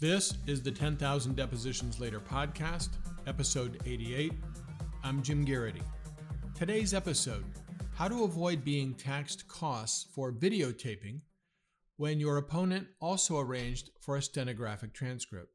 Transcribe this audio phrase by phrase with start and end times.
[0.00, 2.88] This is the 10,000 Depositions Later podcast,
[3.28, 4.32] episode 88.
[5.04, 5.82] I'm Jim Garrity.
[6.52, 7.44] Today's episode
[7.94, 11.20] How to avoid being taxed costs for videotaping
[11.96, 15.52] when your opponent also arranged for a stenographic transcript.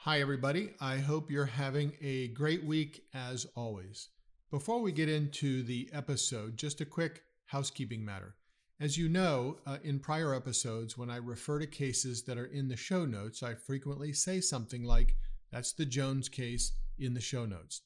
[0.00, 0.74] Hi, everybody.
[0.78, 4.10] I hope you're having a great week as always.
[4.50, 8.34] Before we get into the episode, just a quick housekeeping matter.
[8.80, 12.68] As you know, uh, in prior episodes, when I refer to cases that are in
[12.68, 15.16] the show notes, I frequently say something like,
[15.52, 17.82] that's the Jones case in the show notes.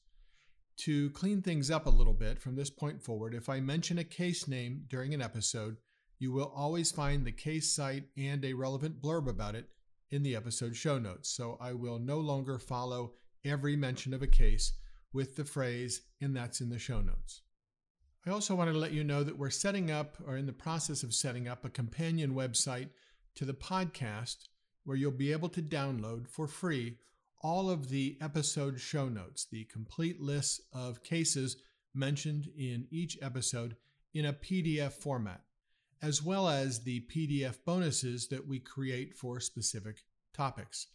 [0.77, 4.05] To clean things up a little bit from this point forward, if I mention a
[4.05, 5.75] case name during an episode,
[6.17, 9.67] you will always find the case cite and a relevant blurb about it
[10.11, 11.29] in the episode show notes.
[11.29, 14.71] So I will no longer follow every mention of a case
[15.11, 17.41] with the phrase, and that's in the show notes.
[18.27, 21.03] I also wanted to let you know that we're setting up, or in the process
[21.03, 22.89] of setting up, a companion website
[23.35, 24.47] to the podcast
[24.83, 26.97] where you'll be able to download for free
[27.41, 31.57] all of the episode show notes, the complete list of cases
[31.93, 33.75] mentioned in each episode
[34.15, 35.41] in a PDF format,
[36.01, 39.97] as well as the PDF bonuses that we create for specific
[40.33, 40.87] topics.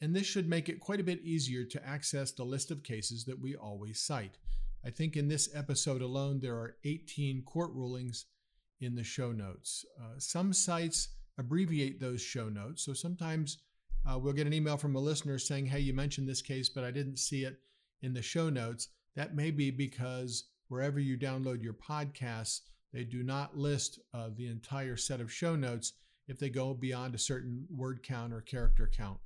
[0.00, 3.26] And this should make it quite a bit easier to access the list of cases
[3.26, 4.38] that we always cite.
[4.84, 8.26] I think in this episode alone, there are 18 court rulings
[8.80, 9.84] in the show notes.
[10.00, 12.84] Uh, some sites abbreviate those show notes.
[12.84, 13.58] So sometimes
[14.04, 16.84] uh, we'll get an email from a listener saying, Hey, you mentioned this case, but
[16.84, 17.60] I didn't see it
[18.02, 18.88] in the show notes.
[19.14, 22.60] That may be because wherever you download your podcasts,
[22.92, 25.92] they do not list uh, the entire set of show notes
[26.28, 29.18] if they go beyond a certain word count or character count.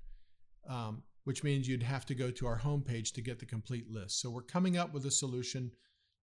[0.69, 4.21] Um, which means you'd have to go to our homepage to get the complete list.
[4.21, 5.73] So we're coming up with a solution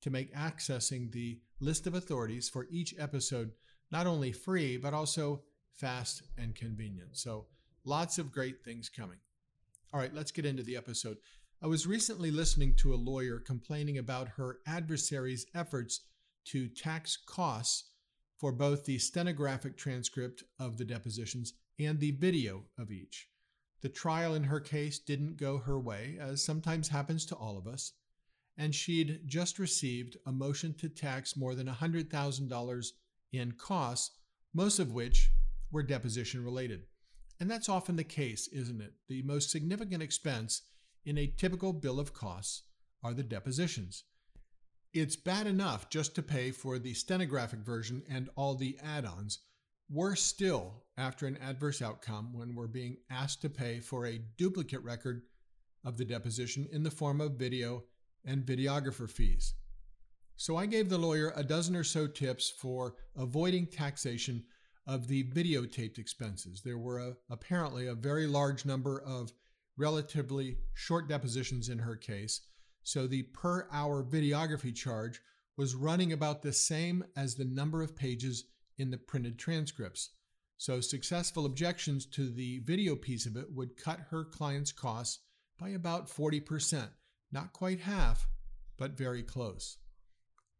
[0.01, 3.51] to make accessing the list of authorities for each episode
[3.91, 5.41] not only free, but also
[5.75, 7.17] fast and convenient.
[7.17, 7.47] So
[7.83, 9.17] lots of great things coming.
[9.93, 11.17] All right, let's get into the episode.
[11.61, 15.99] I was recently listening to a lawyer complaining about her adversary's efforts
[16.45, 17.89] to tax costs
[18.39, 23.27] for both the stenographic transcript of the depositions and the video of each.
[23.83, 27.67] The trial in her case didn't go her way, as sometimes happens to all of
[27.67, 27.91] us,
[28.57, 32.91] and she'd just received a motion to tax more than $100,000
[33.33, 34.15] in costs,
[34.53, 35.29] most of which
[35.69, 36.83] were deposition related.
[37.41, 38.93] And that's often the case, isn't it?
[39.09, 40.61] The most significant expense
[41.03, 42.63] in a typical bill of costs
[43.03, 44.05] are the depositions.
[44.93, 49.39] It's bad enough just to pay for the stenographic version and all the add ons,
[49.89, 54.83] Worse still, after an adverse outcome, when we're being asked to pay for a duplicate
[54.83, 55.23] record
[55.83, 57.83] of the deposition in the form of video
[58.25, 59.55] and videographer fees.
[60.35, 64.43] So I gave the lawyer a dozen or so tips for avoiding taxation
[64.87, 66.61] of the videotaped expenses.
[66.61, 69.31] There were a, apparently a very large number of
[69.77, 72.41] relatively short depositions in her case,
[72.83, 75.21] so the per hour videography charge
[75.57, 78.45] was running about the same as the number of pages
[78.77, 80.09] in the printed transcripts.
[80.57, 85.19] So, successful objections to the video piece of it would cut her client's costs
[85.59, 86.87] by about 40%,
[87.31, 88.27] not quite half,
[88.77, 89.77] but very close.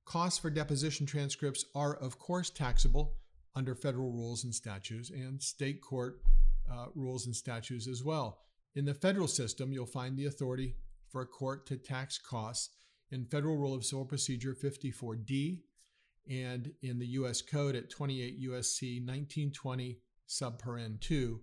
[0.06, 3.16] Costs for deposition transcripts are, of course, taxable
[3.56, 6.22] under federal rules and statutes and state court
[6.72, 8.40] uh, rules and statutes as well.
[8.76, 10.76] In the federal system, you'll find the authority
[11.10, 12.76] for a court to tax costs
[13.12, 15.60] in Federal Rule of Civil Procedure 54D
[16.30, 21.42] and in the US Code at 28 USC 1920 subparen 2,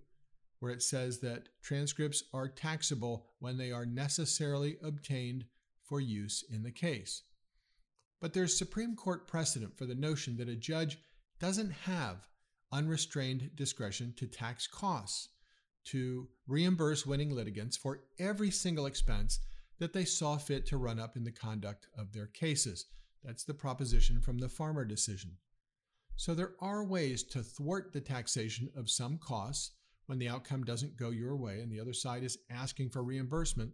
[0.59, 5.45] where it says that transcripts are taxable when they are necessarily obtained
[5.83, 7.23] for use in the case.
[8.19, 10.99] But there's Supreme Court precedent for the notion that a judge
[11.39, 12.27] doesn't have
[12.71, 15.29] unrestrained discretion to tax costs,
[15.85, 19.39] to reimburse winning litigants for every single expense
[19.79, 22.85] that they saw fit to run up in the conduct of their cases.
[23.23, 25.37] That's the proposition from the Farmer decision.
[26.15, 29.71] So there are ways to thwart the taxation of some costs
[30.05, 33.71] when the outcome doesn't go your way and the other side is asking for reimbursement,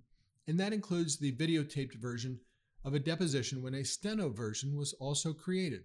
[0.47, 2.39] and that includes the videotaped version
[2.85, 5.81] of a deposition when a steno version was also created.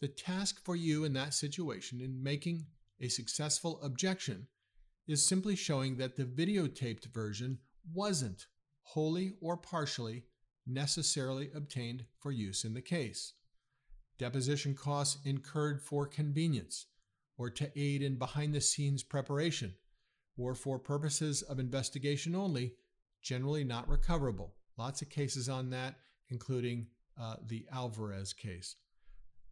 [0.00, 2.66] The task for you in that situation in making
[3.00, 4.46] a successful objection
[5.06, 7.58] is simply showing that the videotaped version
[7.92, 8.46] wasn't
[8.82, 10.24] wholly or partially
[10.66, 13.34] necessarily obtained for use in the case.
[14.18, 16.86] Deposition costs incurred for convenience
[17.36, 19.74] or to aid in behind the scenes preparation
[20.36, 22.72] or for purposes of investigation only,
[23.22, 24.54] generally not recoverable.
[24.76, 25.96] Lots of cases on that,
[26.30, 26.86] including
[27.20, 28.76] uh, the Alvarez case.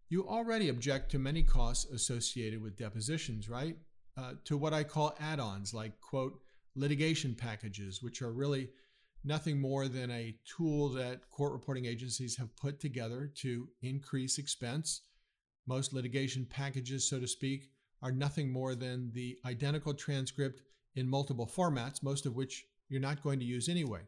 [0.08, 3.76] You already object to many costs associated with depositions, right?
[4.16, 6.40] Uh, to what I call add ons, like, quote,
[6.74, 8.70] litigation packages, which are really
[9.24, 15.02] nothing more than a tool that court reporting agencies have put together to increase expense.
[15.66, 17.70] Most litigation packages, so to speak,
[18.02, 20.62] are nothing more than the identical transcript
[20.96, 24.00] in multiple formats, most of which you're not going to use anyway.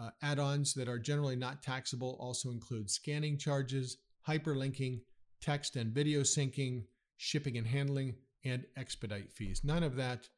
[0.00, 5.00] Uh, Add ons that are generally not taxable also include scanning charges, hyperlinking,
[5.40, 6.84] text and video syncing,
[7.16, 9.62] shipping and handling, and expedite fees.
[9.64, 10.28] None of that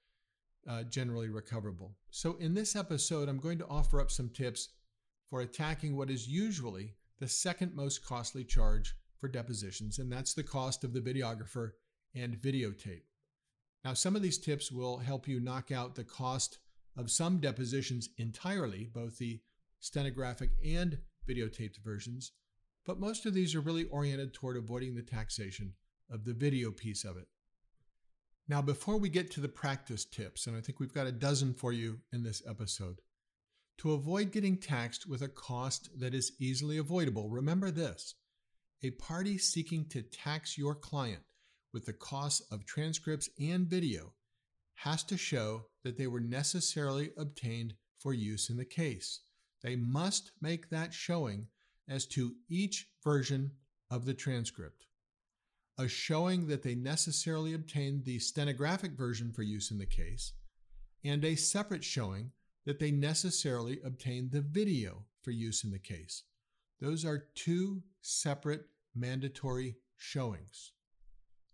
[0.68, 1.96] uh, generally recoverable.
[2.10, 4.68] So, in this episode, I'm going to offer up some tips
[5.28, 10.42] for attacking what is usually the second most costly charge for depositions, and that's the
[10.42, 11.72] cost of the videographer
[12.14, 13.02] and videotape.
[13.84, 16.58] Now, some of these tips will help you knock out the cost
[16.96, 19.40] of some depositions entirely, both the
[19.80, 20.98] stenographic and
[21.28, 22.32] videotaped versions,
[22.84, 25.74] but most of these are really oriented toward avoiding the taxation
[26.10, 27.28] of the video piece of it.
[28.48, 31.54] Now, before we get to the practice tips, and I think we've got a dozen
[31.54, 33.00] for you in this episode,
[33.78, 38.14] to avoid getting taxed with a cost that is easily avoidable, remember this
[38.82, 41.22] a party seeking to tax your client
[41.72, 44.12] with the cost of transcripts and video
[44.74, 49.20] has to show that they were necessarily obtained for use in the case.
[49.62, 51.46] They must make that showing
[51.88, 53.52] as to each version
[53.90, 54.86] of the transcript
[55.82, 60.32] a showing that they necessarily obtained the stenographic version for use in the case,
[61.04, 62.30] and a separate showing
[62.64, 66.22] that they necessarily obtained the video for use in the case.
[66.80, 70.72] Those are two separate mandatory showings.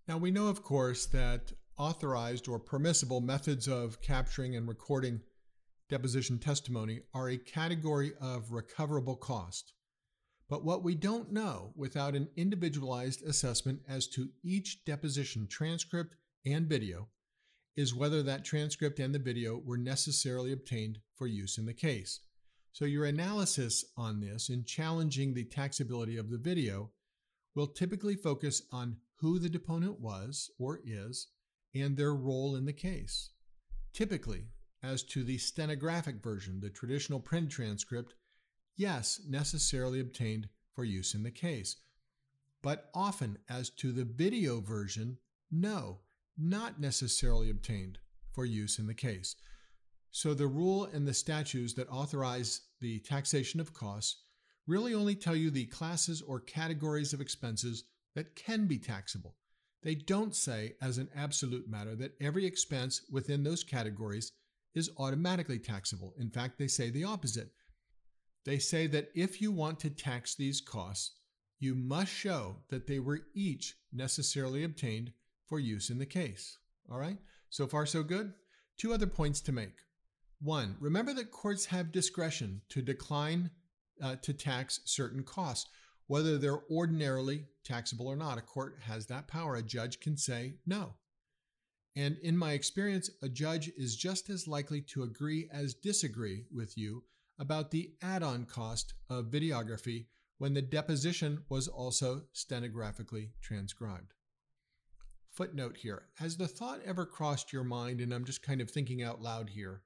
[0.06, 5.20] Now, we know, of course, that authorized or permissible methods of capturing and recording
[5.88, 9.72] deposition testimony are a category of recoverable cost.
[10.48, 16.16] But what we don't know without an individualized assessment as to each deposition transcript
[16.46, 17.08] and video
[17.76, 22.20] is whether that transcript and the video were necessarily obtained for use in the case.
[22.72, 26.90] So, your analysis on this in challenging the taxability of the video
[27.54, 31.28] will typically focus on who the deponent was or is
[31.74, 33.30] and their role in the case.
[33.92, 34.46] Typically,
[34.82, 38.14] as to the stenographic version, the traditional print transcript,
[38.78, 41.76] yes, necessarily obtained for use in the case.
[42.62, 45.18] But often, as to the video version,
[45.50, 45.98] no,
[46.38, 47.98] not necessarily obtained
[48.32, 49.36] for use in the case.
[50.10, 54.22] So the rule and the statutes that authorize the taxation of costs
[54.66, 57.84] really only tell you the classes or categories of expenses
[58.14, 59.34] that can be taxable.
[59.82, 64.32] They don't say, as an absolute matter, that every expense within those categories
[64.74, 66.14] is automatically taxable.
[66.18, 67.50] In fact, they say the opposite.
[68.48, 71.16] They say that if you want to tax these costs,
[71.60, 75.12] you must show that they were each necessarily obtained
[75.44, 76.56] for use in the case.
[76.90, 77.18] All right?
[77.50, 78.32] So far, so good.
[78.78, 79.74] Two other points to make.
[80.40, 83.50] One, remember that courts have discretion to decline
[84.02, 85.68] uh, to tax certain costs,
[86.06, 88.38] whether they're ordinarily taxable or not.
[88.38, 89.56] A court has that power.
[89.56, 90.94] A judge can say no.
[91.94, 96.78] And in my experience, a judge is just as likely to agree as disagree with
[96.78, 97.02] you
[97.38, 100.06] about the add on cost of videography
[100.38, 104.14] when the deposition was also stenographically transcribed.
[105.30, 109.02] Footnote here Has the thought ever crossed your mind, and I'm just kind of thinking
[109.02, 109.82] out loud here,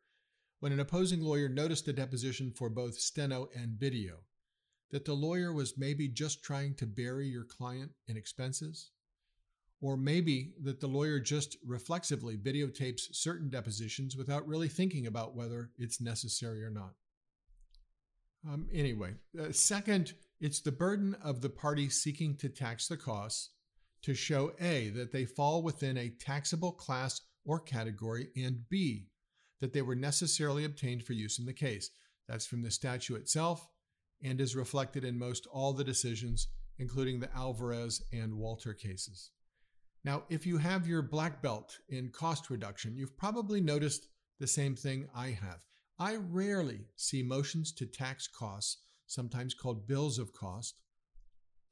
[0.60, 4.20] when an opposing lawyer noticed a deposition for both steno and video,
[4.90, 8.90] that the lawyer was maybe just trying to bury your client in expenses?
[9.80, 15.70] Or maybe that the lawyer just reflexively videotapes certain depositions without really thinking about whether
[15.76, 16.94] it's necessary or not.
[18.50, 23.50] Um, anyway, uh, second, it's the burden of the party seeking to tax the costs
[24.02, 29.06] to show A, that they fall within a taxable class or category, and B,
[29.60, 31.90] that they were necessarily obtained for use in the case.
[32.28, 33.68] That's from the statute itself
[34.22, 39.30] and is reflected in most all the decisions, including the Alvarez and Walter cases.
[40.04, 44.08] Now, if you have your black belt in cost reduction, you've probably noticed
[44.40, 45.62] the same thing I have.
[45.98, 50.80] I rarely see motions to tax costs, sometimes called bills of cost,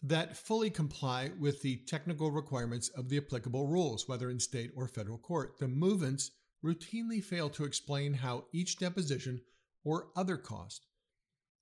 [0.03, 4.89] that fully comply with the technical requirements of the applicable rules, whether in state or
[4.89, 5.59] federal court.
[5.59, 6.31] The movants
[6.65, 9.41] routinely fail to explain how each deposition
[9.85, 10.87] or other cost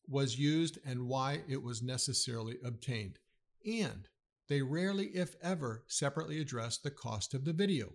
[0.07, 3.19] was used and why it was necessarily obtained.
[3.67, 4.09] And
[4.49, 7.93] they rarely, if ever, separately address the cost of the video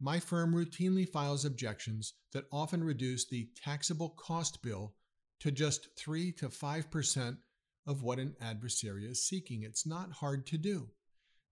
[0.00, 4.94] my firm routinely files objections that often reduce the taxable cost bill
[5.40, 7.38] to just 3 to 5%
[7.86, 9.62] of what an adversary is seeking.
[9.62, 10.88] It's not hard to do.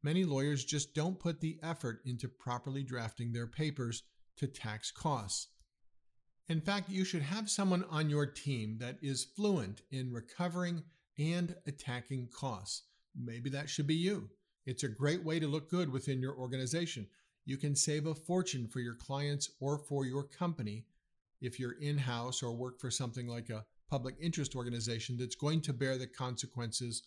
[0.03, 4.03] Many lawyers just don't put the effort into properly drafting their papers
[4.37, 5.49] to tax costs.
[6.49, 10.83] In fact, you should have someone on your team that is fluent in recovering
[11.19, 12.83] and attacking costs.
[13.17, 14.29] Maybe that should be you.
[14.67, 17.07] It's a great way to look good within your organization.
[17.47, 20.87] You can save a fortune for your clients or for your company
[21.41, 25.61] if you're in house or work for something like a public interest organization that's going
[25.61, 27.03] to bear the consequences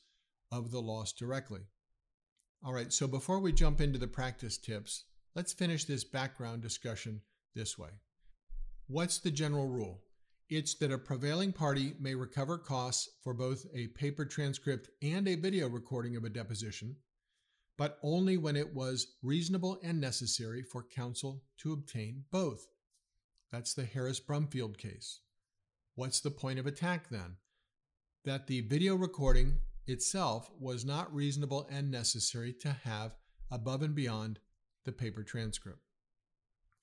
[0.51, 1.61] of the loss directly.
[2.63, 7.21] All right, so before we jump into the practice tips, let's finish this background discussion
[7.55, 7.89] this way.
[8.87, 10.01] What's the general rule?
[10.49, 15.35] It's that a prevailing party may recover costs for both a paper transcript and a
[15.35, 16.95] video recording of a deposition,
[17.77, 22.67] but only when it was reasonable and necessary for counsel to obtain both.
[23.51, 25.21] That's the Harris Brumfield case.
[25.95, 27.37] What's the point of attack then?
[28.25, 33.15] That the video recording itself was not reasonable and necessary to have
[33.49, 34.39] above and beyond
[34.85, 35.79] the paper transcript.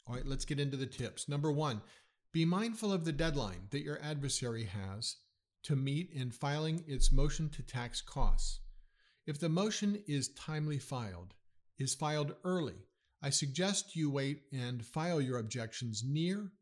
[0.06, 1.28] All right, let's get into the tips.
[1.28, 1.82] Number one,
[2.32, 5.16] be mindful of the deadline that your adversary has
[5.64, 8.60] to meet in filing its motion to tax costs.
[9.26, 11.35] If the motion is timely filed,
[11.78, 12.87] is filed early,
[13.23, 16.52] I suggest you wait and file your objections near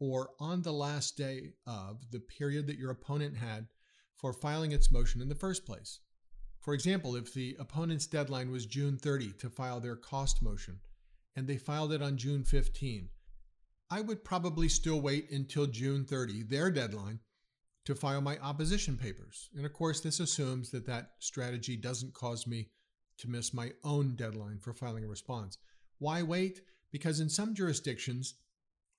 [0.00, 3.68] or on the last day of the period that your opponent had
[4.16, 6.00] for filing its motion in the first place.
[6.60, 10.80] For example, if the opponent's deadline was June 30 to file their cost motion
[11.36, 13.10] and they filed it on June 15,
[13.90, 17.20] I would probably still wait until June 30, their deadline,
[17.88, 19.48] to file my opposition papers.
[19.56, 22.68] And of course, this assumes that that strategy doesn't cause me
[23.16, 25.56] to miss my own deadline for filing a response.
[25.98, 26.60] Why wait?
[26.92, 28.34] Because in some jurisdictions,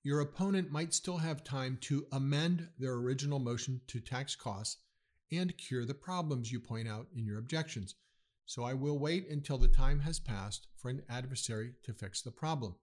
[0.02, 4.78] your opponent might still have time to amend their original motion to tax costs
[5.30, 7.94] and cure the problems you point out in your objections.
[8.44, 12.32] So I will wait until the time has passed for an adversary to fix the
[12.32, 12.74] problem.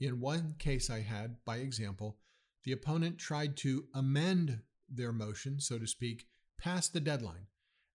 [0.00, 2.18] In one case I had, by example,
[2.64, 6.26] the opponent tried to amend their motion, so to speak,
[6.58, 7.46] past the deadline.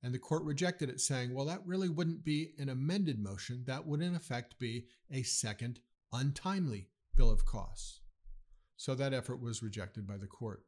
[0.03, 3.63] And the court rejected it, saying, well, that really wouldn't be an amended motion.
[3.65, 5.79] That would, in effect, be a second
[6.13, 8.01] untimely bill of costs.
[8.77, 10.63] So that effort was rejected by the court.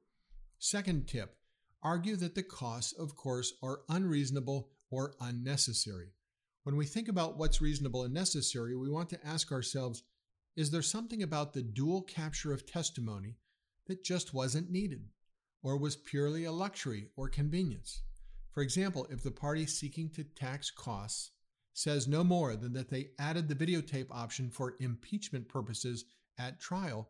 [0.59, 1.37] Second tip
[1.83, 6.13] argue that the costs, of course, are unreasonable or unnecessary.
[6.63, 10.03] When we think about what's reasonable and necessary, we want to ask ourselves
[10.55, 13.37] is there something about the dual capture of testimony
[13.85, 15.05] that just wasn't needed?
[15.63, 18.01] Or was purely a luxury or convenience.
[18.51, 21.31] For example, if the party seeking to tax costs
[21.73, 26.05] says no more than that they added the videotape option for impeachment purposes
[26.39, 27.09] at trial,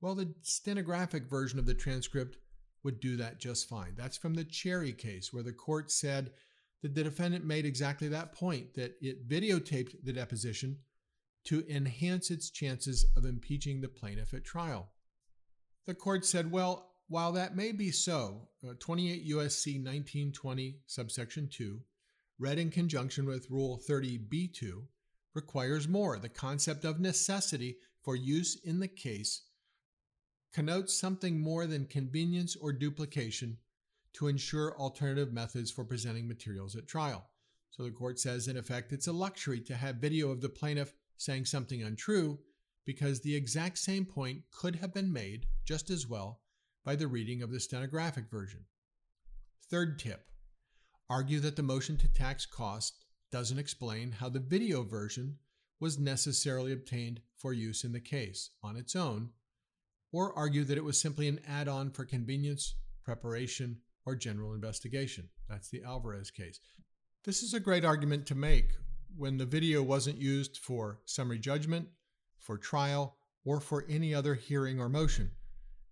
[0.00, 2.36] well, the stenographic version of the transcript
[2.84, 3.94] would do that just fine.
[3.96, 6.32] That's from the Cherry case, where the court said
[6.82, 10.78] that the defendant made exactly that point that it videotaped the deposition
[11.44, 14.90] to enhance its chances of impeaching the plaintiff at trial.
[15.86, 21.80] The court said, well, while that may be so, uh, 28 USC 1920 subsection 2,
[22.38, 24.82] read in conjunction with Rule 30b2,
[25.34, 26.18] requires more.
[26.18, 29.42] The concept of necessity for use in the case
[30.52, 33.58] connotes something more than convenience or duplication
[34.14, 37.28] to ensure alternative methods for presenting materials at trial.
[37.70, 40.94] So the court says, in effect, it's a luxury to have video of the plaintiff
[41.18, 42.38] saying something untrue
[42.86, 46.40] because the exact same point could have been made just as well
[46.86, 48.60] by the reading of the stenographic version.
[49.68, 50.22] Third tip
[51.10, 55.36] argue that the motion to tax cost doesn't explain how the video version
[55.80, 59.30] was necessarily obtained for use in the case on its own,
[60.12, 65.28] or argue that it was simply an add on for convenience, preparation, or general investigation.
[65.48, 66.60] That's the Alvarez case.
[67.24, 68.70] This is a great argument to make
[69.16, 71.88] when the video wasn't used for summary judgment,
[72.38, 75.32] for trial, or for any other hearing or motion.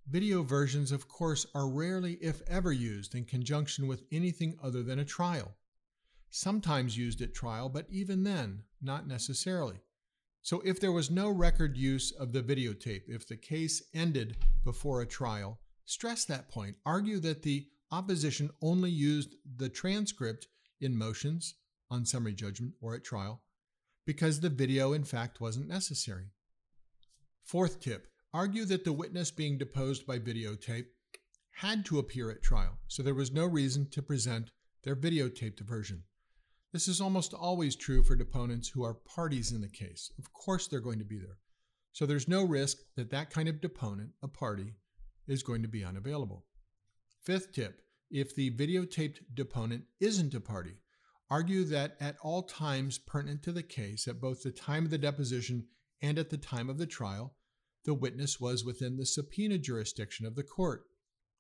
[0.06, 4.99] Video versions, of course, are rarely, if ever, used in conjunction with anything other than
[4.99, 5.56] a trial.
[6.30, 9.80] Sometimes used at trial, but even then, not necessarily.
[10.42, 15.00] So, if there was no record use of the videotape, if the case ended before
[15.00, 16.76] a trial, stress that point.
[16.84, 20.49] Argue that the opposition only used the transcript
[20.80, 21.54] in motions
[21.90, 23.40] on summary judgment or at trial
[24.06, 26.26] because the video, in fact, wasn't necessary.
[27.44, 30.87] Fourth tip argue that the witness being deposed by videotape
[31.53, 34.50] had to appear at trial, so there was no reason to present
[34.83, 36.03] their videotaped version.
[36.73, 40.11] This is almost always true for deponents who are parties in the case.
[40.19, 41.38] Of course, they're going to be there.
[41.93, 44.75] So there's no risk that that kind of deponent, a party,
[45.29, 46.45] is going to be unavailable.
[47.23, 50.75] Fifth tip if the videotaped deponent isn't a party,
[51.31, 54.99] argue that at all times pertinent to the case, at both the time of the
[54.99, 55.67] deposition
[56.03, 57.37] and at the time of the trial,
[57.85, 60.85] the witness was within the subpoena jurisdiction of the court.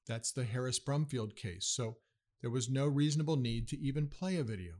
[0.06, 1.66] That's the Harris Brumfield case.
[1.66, 1.96] So
[2.42, 4.74] there was no reasonable need to even play a video.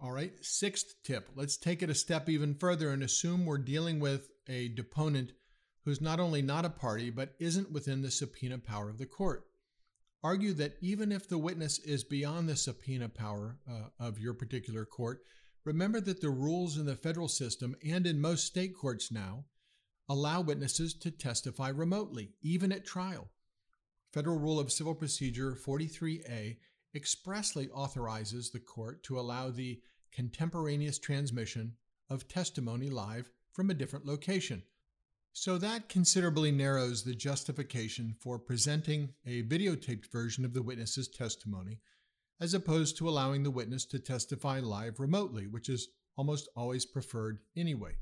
[0.00, 1.28] All right, sixth tip.
[1.34, 5.32] Let's take it a step even further and assume we're dealing with a deponent
[5.84, 9.44] who's not only not a party, but isn't within the subpoena power of the court.
[10.22, 14.84] Argue that even if the witness is beyond the subpoena power uh, of your particular
[14.84, 15.22] court,
[15.64, 19.44] remember that the rules in the federal system and in most state courts now
[20.08, 23.28] allow witnesses to testify remotely, even at trial.
[24.12, 26.56] Federal Rule of Civil Procedure 43A
[26.94, 29.80] expressly authorizes the court to allow the
[30.12, 31.74] contemporaneous transmission
[32.08, 34.62] of testimony live from a different location.
[35.34, 41.80] So that considerably narrows the justification for presenting a videotaped version of the witness's testimony,
[42.40, 47.40] as opposed to allowing the witness to testify live remotely, which is almost always preferred
[47.56, 47.92] anyway.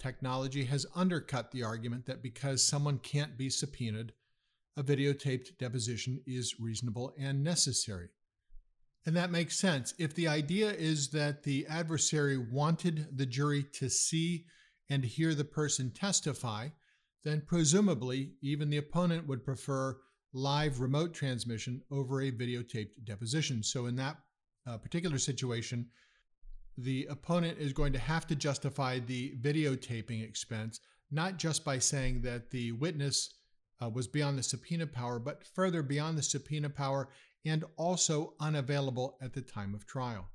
[0.00, 4.12] Technology has undercut the argument that because someone can't be subpoenaed,
[4.76, 8.08] a videotaped deposition is reasonable and necessary.
[9.04, 9.92] And that makes sense.
[9.98, 14.46] If the idea is that the adversary wanted the jury to see
[14.88, 16.68] and hear the person testify,
[17.22, 19.98] then presumably even the opponent would prefer
[20.32, 23.62] live remote transmission over a videotaped deposition.
[23.62, 24.16] So, in that
[24.66, 25.88] uh, particular situation,
[26.82, 32.22] the opponent is going to have to justify the videotaping expense, not just by saying
[32.22, 33.34] that the witness
[33.82, 37.08] uh, was beyond the subpoena power, but further beyond the subpoena power
[37.44, 40.28] and also unavailable at the time of trial.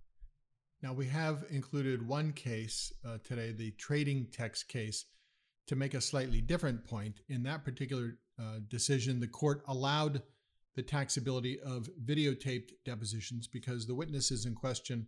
[0.82, 5.06] Now, we have included one case uh, today, the trading text case,
[5.68, 7.22] to make a slightly different point.
[7.30, 10.22] In that particular uh, decision, the court allowed
[10.76, 15.08] the taxability of videotaped depositions because the witnesses in question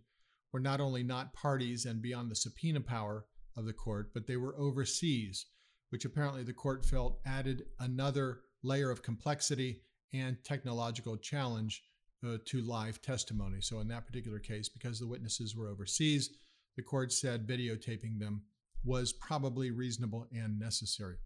[0.52, 3.26] were not only not parties and beyond the subpoena power
[3.56, 5.46] of the court, but they were overseas,
[5.90, 11.82] which apparently the court felt added another layer of complexity and technological challenge
[12.26, 13.60] uh, to live testimony.
[13.60, 16.30] So, in that particular case, because the witnesses were overseas,
[16.76, 18.42] the court said videotaping them
[18.84, 21.16] was probably reasonable and necessary.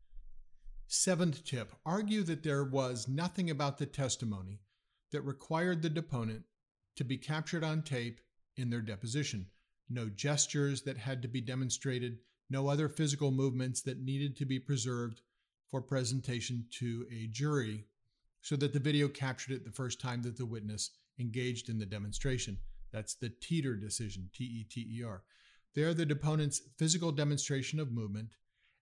[0.87, 4.61] Seventh tip argue that there was nothing about the testimony
[5.13, 6.43] that required the deponent
[6.97, 8.21] to be captured on tape
[8.57, 9.47] in their deposition.
[9.89, 12.19] No gestures that had to be demonstrated,
[12.51, 15.21] no other physical movements that needed to be preserved
[15.71, 17.85] for presentation to a jury
[18.43, 21.87] so that the video captured it the first time that the witness engaged in the
[21.87, 22.59] demonstration.
[22.93, 25.23] That's the Teter decision, T E T E R.
[25.75, 28.35] There, the deponent's physical demonstration of movement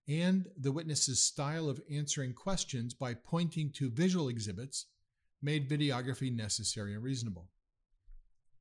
[0.09, 4.87] and the witness's style of answering questions by pointing to visual exhibits
[5.41, 7.49] made videography necessary and reasonable.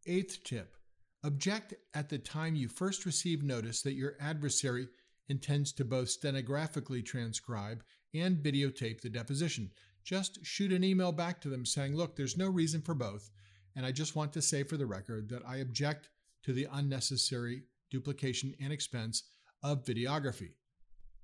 [0.06, 0.76] Eighth tip
[1.24, 4.88] Object at the time you first receive notice that your adversary
[5.28, 9.70] intends to both stenographically transcribe and videotape the deposition.
[10.04, 13.30] Just shoot an email back to them saying, Look, there's no reason for both,
[13.76, 16.10] and I just want to say for the record that I object
[16.44, 19.24] to the unnecessary duplication and expense
[19.62, 20.52] of videography.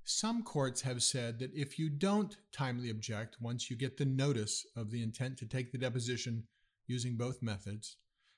[0.03, 4.65] Some courts have said that if you don't timely object once you get the notice
[4.75, 6.43] of the intent to take the deposition
[6.85, 7.97] using both methods,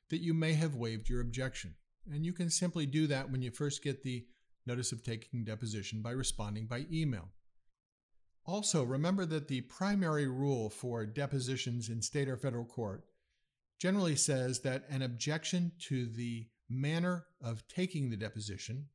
[0.09, 1.75] that you may have waived your objection.
[2.11, 4.25] And you can simply do that when you first get the
[4.65, 7.29] notice of taking deposition by responding by email.
[8.45, 13.03] Also, remember that the primary rule for depositions in state or federal court
[13.79, 18.85] generally says that an objection to the manner of taking the deposition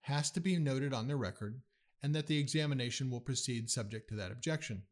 [0.00, 1.60] has to be noted on the record
[2.02, 4.82] and that the examination will proceed subject to that objection.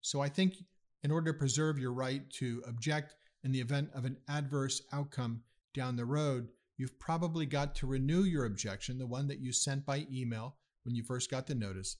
[0.00, 0.54] So I think
[1.02, 5.42] in order to preserve your right to object in the event of an adverse outcome
[5.74, 9.86] down the road, you've probably got to renew your objection, the one that you sent
[9.86, 11.96] by email when you first got the notice,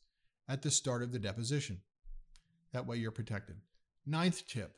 [0.49, 1.81] at the start of the deposition.
[2.73, 3.57] That way you're protected.
[4.07, 4.77] Ninth tip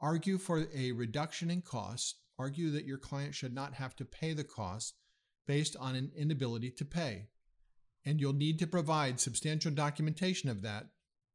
[0.00, 2.16] argue for a reduction in costs.
[2.38, 4.94] Argue that your client should not have to pay the cost
[5.48, 7.26] based on an inability to pay.
[8.04, 10.86] And you'll need to provide substantial documentation of that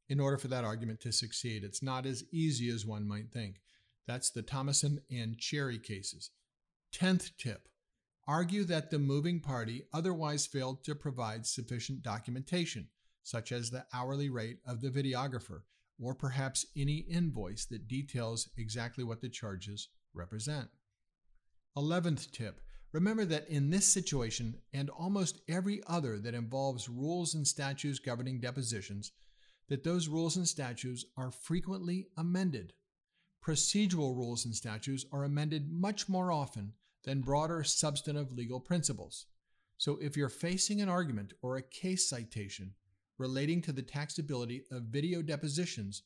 [0.08, 1.62] in order for that argument to succeed.
[1.62, 3.56] It's not as easy as one might think.
[4.06, 6.30] That's the Thomason and Cherry cases.
[6.92, 7.68] Tenth tip
[8.26, 12.88] argue that the moving party otherwise failed to provide sufficient documentation,
[13.22, 15.62] such as the hourly rate of the videographer,
[16.00, 20.68] or perhaps any invoice that details exactly what the charges represent.
[21.76, 22.60] Eleventh tip
[22.92, 28.40] remember that in this situation and almost every other that involves rules and statutes governing
[28.40, 29.12] depositions,
[29.68, 32.72] that those rules and statutes are frequently amended
[33.46, 36.72] procedural rules and statutes are amended much more often
[37.04, 39.26] than broader substantive legal principles.
[39.76, 42.72] So if you're facing an argument or a case citation
[43.18, 46.02] relating to the taxability of video depositions,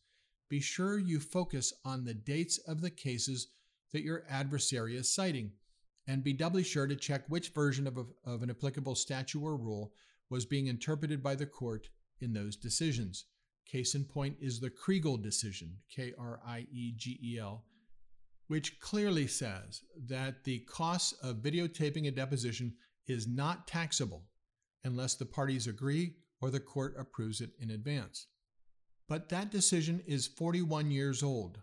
[0.48, 3.48] be sure you focus on the dates of the cases
[3.92, 5.53] that your adversary is citing,
[6.07, 9.57] and be doubly sure to check which version of, a, of an applicable statute or
[9.57, 9.92] rule
[10.31, 11.88] was being interpreted by the court
[12.20, 13.27] in those decisions.
[13.70, 17.64] Case in point is the Kriegel decision, K R I E G E L,
[18.46, 22.74] which clearly says that the cost of videotaping a deposition
[23.07, 24.24] is not taxable
[24.85, 28.26] unless the parties agree or the court approves it in advance.
[29.07, 31.61] But that decision is 41 years old,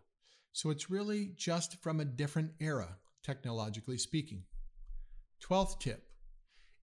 [0.52, 4.44] so it's really just from a different era, technologically speaking.
[5.44, 6.04] 12th tip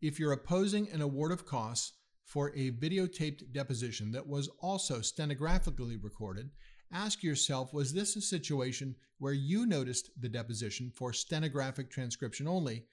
[0.00, 1.92] if you're opposing an award of costs
[2.24, 6.50] for a videotaped deposition that was also stenographically recorded,
[6.92, 12.85] ask yourself was this a situation where you noticed the deposition for stenographic transcription only,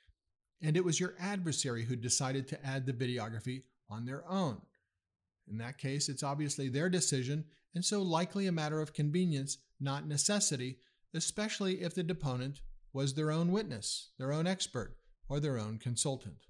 [0.61, 4.61] and it was your adversary who decided to add the videography on their own?
[5.49, 10.07] In that case, it's obviously their decision, and so likely a matter of convenience, not
[10.07, 10.77] necessity,
[11.13, 12.61] especially if the deponent
[12.93, 16.45] was their own witness, their own expert, or their own consultant.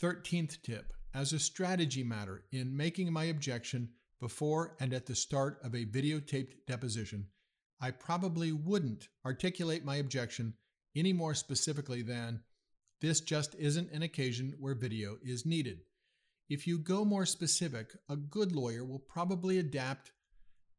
[0.00, 3.90] 13th tip as a strategy matter in making my objection
[4.20, 7.26] before and at the start of a videotaped deposition,
[7.80, 10.54] I probably wouldn't articulate my objection
[10.96, 12.42] any more specifically than
[13.00, 15.80] this just isn't an occasion where video is needed.
[16.48, 20.12] If you go more specific, a good lawyer will probably adapt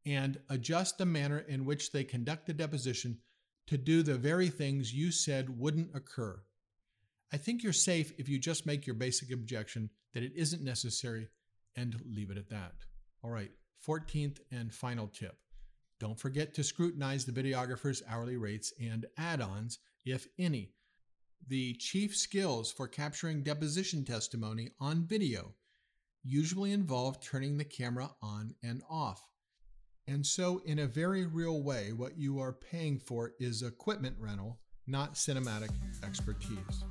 [0.06, 3.20] and adjust the manner in which they conduct the deposition
[3.68, 6.42] to do the very things you said wouldn't occur.
[7.32, 11.28] I think you're safe if you just make your basic objection that it isn't necessary
[11.76, 12.74] and leave it at that.
[13.24, 13.52] All right,
[13.88, 15.38] 14th and final tip.
[16.00, 20.72] Don't forget to scrutinize the videographer's hourly rates and add ons, if any.
[21.48, 25.54] The chief skills for capturing deposition testimony on video
[26.24, 29.24] usually involve turning the camera on and off.
[30.08, 34.60] And so, in a very real way, what you are paying for is equipment rental,
[34.88, 35.70] not cinematic
[36.04, 36.84] expertise.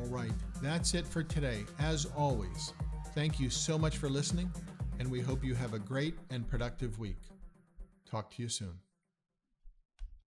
[0.00, 0.32] All right,
[0.62, 1.64] that's it for today.
[1.78, 2.72] As always,
[3.14, 4.50] thank you so much for listening,
[4.98, 7.18] and we hope you have a great and productive week.
[8.10, 8.78] Talk to you soon.